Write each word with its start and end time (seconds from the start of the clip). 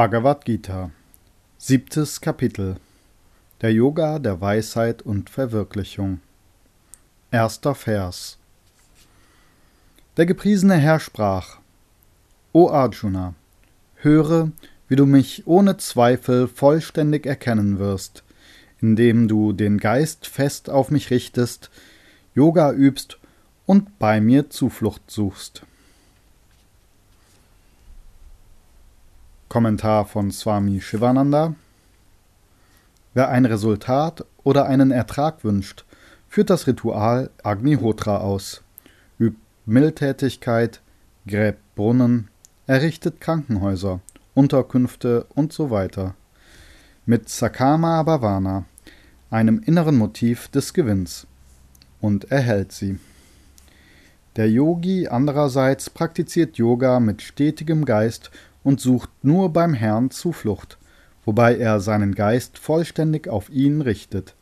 Bhagavad 0.00 0.46
Gita 0.46 0.90
Siebtes 1.58 2.22
Kapitel. 2.22 2.76
Der 3.60 3.70
Yoga 3.70 4.18
der 4.18 4.40
Weisheit 4.40 5.02
und 5.02 5.28
Verwirklichung. 5.28 6.20
Erster 7.30 7.74
Vers. 7.74 8.38
Der 10.16 10.24
gepriesene 10.24 10.76
Herr 10.76 11.00
sprach 11.00 11.58
O 12.54 12.70
Arjuna, 12.70 13.34
höre, 13.96 14.52
wie 14.88 14.96
du 14.96 15.04
mich 15.04 15.46
ohne 15.46 15.76
Zweifel 15.76 16.48
vollständig 16.48 17.26
erkennen 17.26 17.78
wirst, 17.78 18.24
indem 18.80 19.28
du 19.28 19.52
den 19.52 19.76
Geist 19.76 20.26
fest 20.26 20.70
auf 20.70 20.90
mich 20.90 21.10
richtest, 21.10 21.70
Yoga 22.34 22.72
übst 22.72 23.18
und 23.66 23.98
bei 23.98 24.22
mir 24.22 24.48
Zuflucht 24.48 25.10
suchst. 25.10 25.66
Kommentar 29.50 30.06
von 30.06 30.30
Swami 30.30 30.80
Shivananda 30.80 31.56
Wer 33.14 33.30
ein 33.30 33.44
Resultat 33.44 34.24
oder 34.44 34.66
einen 34.66 34.92
Ertrag 34.92 35.42
wünscht, 35.42 35.84
führt 36.28 36.50
das 36.50 36.68
Ritual 36.68 37.30
Agnihotra 37.42 38.18
aus, 38.18 38.62
übt 39.18 39.40
Mildtätigkeit, 39.66 40.80
gräbt 41.26 41.58
Brunnen, 41.74 42.28
errichtet 42.68 43.20
Krankenhäuser, 43.20 43.98
Unterkünfte 44.34 45.26
und 45.34 45.52
so 45.52 45.72
weiter. 45.72 46.14
Mit 47.04 47.28
Sakama 47.28 48.04
Bhavana, 48.04 48.66
einem 49.30 49.60
inneren 49.66 49.96
Motiv 49.98 50.46
des 50.46 50.72
Gewinns, 50.74 51.26
und 52.00 52.30
erhält 52.30 52.70
sie. 52.70 53.00
Der 54.36 54.48
Yogi 54.48 55.08
andererseits 55.08 55.90
praktiziert 55.90 56.56
Yoga 56.56 57.00
mit 57.00 57.20
stetigem 57.20 57.84
Geist 57.84 58.30
und 58.62 58.80
sucht 58.80 59.10
nur 59.22 59.52
beim 59.52 59.74
Herrn 59.74 60.10
Zuflucht, 60.10 60.78
wobei 61.24 61.56
er 61.56 61.80
seinen 61.80 62.14
Geist 62.14 62.58
vollständig 62.58 63.28
auf 63.28 63.50
ihn 63.50 63.80
richtet, 63.80 64.34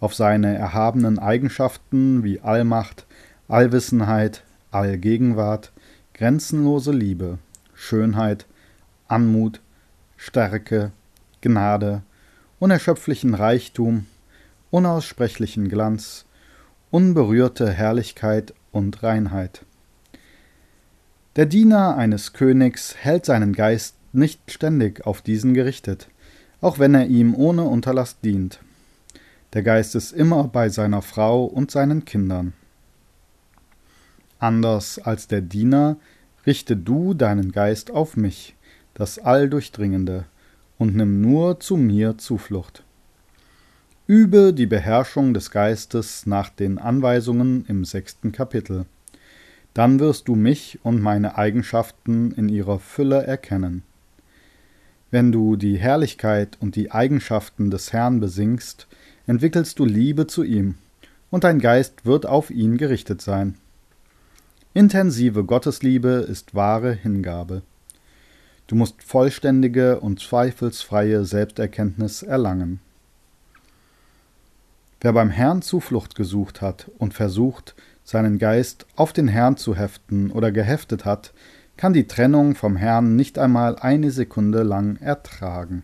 auf 0.00 0.14
seine 0.14 0.56
erhabenen 0.56 1.18
Eigenschaften 1.18 2.24
wie 2.24 2.40
Allmacht, 2.40 3.06
Allwissenheit, 3.48 4.44
Allgegenwart, 4.70 5.72
grenzenlose 6.14 6.92
Liebe, 6.92 7.38
Schönheit, 7.74 8.46
Anmut, 9.08 9.60
Stärke, 10.16 10.92
Gnade, 11.40 12.02
unerschöpflichen 12.58 13.34
Reichtum, 13.34 14.06
unaussprechlichen 14.70 15.68
Glanz, 15.68 16.24
unberührte 16.90 17.70
Herrlichkeit 17.70 18.54
und 18.70 19.02
Reinheit. 19.02 19.64
Der 21.34 21.46
Diener 21.46 21.96
eines 21.96 22.34
Königs 22.34 22.94
hält 22.94 23.24
seinen 23.24 23.54
Geist 23.54 23.96
nicht 24.12 24.50
ständig 24.50 25.06
auf 25.06 25.22
diesen 25.22 25.54
gerichtet, 25.54 26.08
auch 26.60 26.78
wenn 26.78 26.94
er 26.94 27.06
ihm 27.06 27.34
ohne 27.34 27.64
Unterlass 27.64 28.20
dient. 28.20 28.60
Der 29.54 29.62
Geist 29.62 29.94
ist 29.94 30.12
immer 30.12 30.44
bei 30.44 30.68
seiner 30.68 31.00
Frau 31.00 31.46
und 31.46 31.70
seinen 31.70 32.04
Kindern. 32.04 32.52
Anders 34.38 34.98
als 34.98 35.26
der 35.26 35.40
Diener 35.40 35.96
richte 36.46 36.76
du 36.76 37.14
deinen 37.14 37.50
Geist 37.50 37.90
auf 37.90 38.14
mich, 38.14 38.54
das 38.92 39.18
Alldurchdringende, 39.18 40.26
und 40.76 40.94
nimm 40.94 41.22
nur 41.22 41.60
zu 41.60 41.78
mir 41.78 42.18
Zuflucht. 42.18 42.84
Übe 44.06 44.52
die 44.52 44.66
Beherrschung 44.66 45.32
des 45.32 45.50
Geistes 45.50 46.26
nach 46.26 46.50
den 46.50 46.76
Anweisungen 46.78 47.64
im 47.68 47.86
sechsten 47.86 48.32
Kapitel. 48.32 48.84
Dann 49.74 50.00
wirst 50.00 50.28
du 50.28 50.34
mich 50.34 50.78
und 50.82 51.00
meine 51.00 51.36
Eigenschaften 51.36 52.32
in 52.32 52.48
ihrer 52.48 52.78
Fülle 52.78 53.26
erkennen. 53.26 53.82
Wenn 55.10 55.32
du 55.32 55.56
die 55.56 55.76
Herrlichkeit 55.76 56.56
und 56.60 56.76
die 56.76 56.90
Eigenschaften 56.90 57.70
des 57.70 57.92
Herrn 57.92 58.20
besingst, 58.20 58.86
entwickelst 59.26 59.78
du 59.78 59.84
Liebe 59.84 60.26
zu 60.26 60.42
ihm, 60.42 60.76
und 61.30 61.44
dein 61.44 61.58
Geist 61.58 62.04
wird 62.04 62.26
auf 62.26 62.50
ihn 62.50 62.76
gerichtet 62.76 63.22
sein. 63.22 63.56
Intensive 64.74 65.44
Gottesliebe 65.44 66.26
ist 66.28 66.54
wahre 66.54 66.92
Hingabe. 66.92 67.62
Du 68.66 68.74
musst 68.74 69.02
vollständige 69.02 70.00
und 70.00 70.20
zweifelsfreie 70.20 71.24
Selbsterkenntnis 71.26 72.22
erlangen. 72.22 72.80
Wer 75.02 75.12
beim 75.12 75.30
Herrn 75.30 75.62
Zuflucht 75.62 76.14
gesucht 76.14 76.62
hat 76.62 76.88
und 76.96 77.12
versucht, 77.12 77.74
seinen 78.04 78.38
Geist 78.38 78.86
auf 78.94 79.12
den 79.12 79.26
Herrn 79.26 79.56
zu 79.56 79.74
heften 79.74 80.30
oder 80.30 80.52
geheftet 80.52 81.04
hat, 81.04 81.34
kann 81.76 81.92
die 81.92 82.06
Trennung 82.06 82.54
vom 82.54 82.76
Herrn 82.76 83.16
nicht 83.16 83.36
einmal 83.36 83.76
eine 83.80 84.12
Sekunde 84.12 84.62
lang 84.62 84.94
ertragen. 84.98 85.82